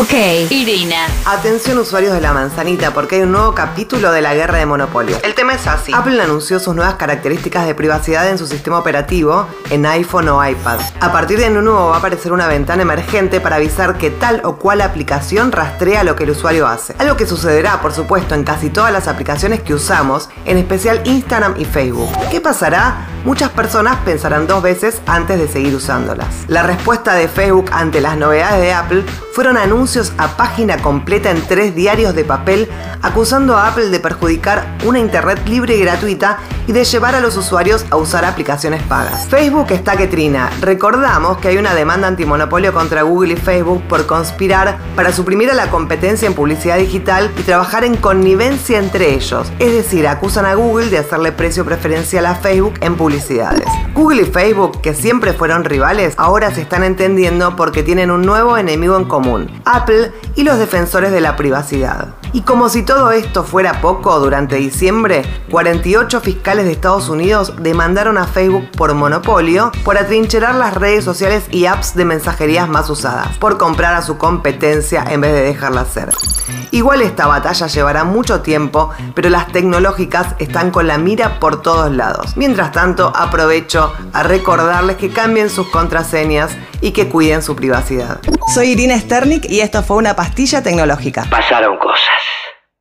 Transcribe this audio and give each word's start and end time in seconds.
Ok, 0.00 0.14
Irina. 0.48 1.06
Atención 1.26 1.76
usuarios 1.76 2.14
de 2.14 2.22
la 2.22 2.32
manzanita 2.32 2.94
porque 2.94 3.16
hay 3.16 3.22
un 3.22 3.32
nuevo 3.32 3.54
capítulo 3.54 4.10
de 4.10 4.22
la 4.22 4.34
guerra 4.34 4.56
de 4.56 4.64
monopolio. 4.64 5.18
El 5.22 5.34
tema 5.34 5.52
es 5.52 5.66
así. 5.66 5.92
Apple 5.94 6.18
anunció 6.22 6.58
sus 6.60 6.74
nuevas 6.74 6.94
características 6.94 7.66
de 7.66 7.74
privacidad 7.74 8.26
en 8.30 8.38
su 8.38 8.46
sistema 8.46 8.78
operativo 8.78 9.46
en 9.68 9.84
iPhone 9.84 10.30
o 10.30 10.48
iPad. 10.48 10.80
A 10.98 11.12
partir 11.12 11.38
de 11.38 11.50
nuevo 11.50 11.90
va 11.90 11.96
a 11.96 11.98
aparecer 11.98 12.32
una 12.32 12.46
ventana 12.46 12.80
emergente 12.80 13.38
para 13.38 13.56
avisar 13.56 13.98
que 13.98 14.10
tal 14.10 14.40
o 14.44 14.56
cual 14.56 14.80
aplicación 14.80 15.52
rastrea 15.52 16.04
lo 16.04 16.16
que 16.16 16.24
el 16.24 16.30
usuario 16.30 16.66
hace. 16.66 16.94
Algo 16.96 17.18
que 17.18 17.26
sucederá, 17.26 17.82
por 17.82 17.92
supuesto, 17.92 18.34
en 18.34 18.44
casi 18.44 18.70
todas 18.70 18.94
las 18.94 19.08
aplicaciones 19.08 19.60
que 19.60 19.74
usamos, 19.74 20.30
en 20.46 20.56
especial 20.56 21.02
Instagram 21.04 21.56
y 21.58 21.66
Facebook. 21.66 22.08
¿Qué 22.30 22.40
pasará? 22.40 23.11
Muchas 23.24 23.50
personas 23.50 23.98
pensarán 24.04 24.48
dos 24.48 24.62
veces 24.64 25.00
antes 25.06 25.38
de 25.38 25.46
seguir 25.46 25.74
usándolas. 25.76 26.26
La 26.48 26.64
respuesta 26.64 27.14
de 27.14 27.28
Facebook 27.28 27.66
ante 27.72 28.00
las 28.00 28.16
novedades 28.16 28.60
de 28.60 28.72
Apple 28.72 29.04
fueron 29.32 29.56
anuncios 29.56 30.12
a 30.18 30.36
página 30.36 30.78
completa 30.78 31.30
en 31.30 31.40
tres 31.42 31.72
diarios 31.74 32.16
de 32.16 32.24
papel 32.24 32.68
acusando 33.00 33.56
a 33.56 33.68
Apple 33.68 33.90
de 33.90 34.00
perjudicar 34.00 34.76
una 34.84 34.98
Internet 34.98 35.40
libre 35.46 35.76
y 35.76 35.82
gratuita 35.82 36.38
y 36.66 36.72
de 36.72 36.84
llevar 36.84 37.14
a 37.14 37.20
los 37.20 37.36
usuarios 37.36 37.84
a 37.90 37.96
usar 37.96 38.24
aplicaciones 38.24 38.82
pagas. 38.82 39.26
Facebook 39.26 39.66
está 39.70 39.96
que 39.96 40.06
trina. 40.06 40.50
Recordamos 40.60 41.38
que 41.38 41.48
hay 41.48 41.56
una 41.56 41.74
demanda 41.74 42.08
antimonopolio 42.08 42.72
contra 42.72 43.02
Google 43.02 43.34
y 43.34 43.36
Facebook 43.36 43.82
por 43.88 44.06
conspirar 44.06 44.78
para 44.96 45.12
suprimir 45.12 45.50
a 45.50 45.54
la 45.54 45.70
competencia 45.70 46.26
en 46.26 46.34
publicidad 46.34 46.78
digital 46.78 47.30
y 47.38 47.42
trabajar 47.42 47.84
en 47.84 47.96
connivencia 47.96 48.78
entre 48.78 49.14
ellos. 49.14 49.50
Es 49.58 49.72
decir, 49.72 50.06
acusan 50.06 50.46
a 50.46 50.54
Google 50.54 50.90
de 50.90 50.98
hacerle 50.98 51.32
precio 51.32 51.64
preferencial 51.64 52.26
a 52.26 52.34
Facebook 52.34 52.74
en 52.80 52.96
publicidades. 52.96 53.66
Google 53.94 54.22
y 54.22 54.26
Facebook, 54.26 54.80
que 54.80 54.94
siempre 54.94 55.32
fueron 55.32 55.64
rivales, 55.64 56.14
ahora 56.16 56.54
se 56.54 56.62
están 56.62 56.84
entendiendo 56.84 57.56
porque 57.56 57.82
tienen 57.82 58.10
un 58.10 58.22
nuevo 58.22 58.56
enemigo 58.56 58.96
en 58.96 59.04
común, 59.04 59.50
Apple 59.64 60.12
y 60.36 60.44
los 60.44 60.58
defensores 60.58 61.12
de 61.12 61.20
la 61.20 61.36
privacidad. 61.36 62.14
Y 62.34 62.42
como 62.42 62.70
si 62.70 62.82
todo 62.82 63.12
esto 63.12 63.44
fuera 63.44 63.82
poco, 63.82 64.18
durante 64.18 64.56
diciembre, 64.56 65.22
48 65.50 66.20
fiscales 66.22 66.64
de 66.64 66.72
Estados 66.72 67.10
Unidos 67.10 67.52
demandaron 67.58 68.16
a 68.16 68.26
Facebook 68.26 68.70
por 68.70 68.94
monopolio 68.94 69.70
por 69.84 69.98
atrincherar 69.98 70.54
las 70.54 70.74
redes 70.74 71.04
sociales 71.04 71.44
y 71.50 71.66
apps 71.66 71.94
de 71.94 72.06
mensajerías 72.06 72.68
más 72.68 72.88
usadas, 72.88 73.36
por 73.36 73.58
comprar 73.58 73.94
a 73.94 74.02
su 74.02 74.16
competencia 74.16 75.04
en 75.10 75.20
vez 75.20 75.32
de 75.32 75.42
dejarla 75.42 75.84
ser. 75.84 76.08
Igual 76.70 77.02
esta 77.02 77.26
batalla 77.26 77.66
llevará 77.66 78.04
mucho 78.04 78.40
tiempo, 78.40 78.90
pero 79.14 79.28
las 79.28 79.48
tecnológicas 79.48 80.34
están 80.38 80.70
con 80.70 80.86
la 80.86 80.96
mira 80.96 81.38
por 81.38 81.60
todos 81.60 81.92
lados. 81.92 82.36
Mientras 82.36 82.72
tanto, 82.72 83.12
aprovecho 83.14 83.92
a 84.14 84.22
recordarles 84.22 84.96
que 84.96 85.10
cambien 85.10 85.50
sus 85.50 85.68
contraseñas 85.68 86.56
y 86.82 86.92
que 86.92 87.08
cuiden 87.08 87.40
su 87.42 87.56
privacidad. 87.56 88.20
Soy 88.52 88.72
Irina 88.72 88.98
Sternik 88.98 89.48
y 89.48 89.60
esto 89.60 89.82
fue 89.82 89.96
una 89.96 90.14
pastilla 90.14 90.62
tecnológica. 90.62 91.24
Pasaron 91.30 91.78
cosas. 91.78 92.41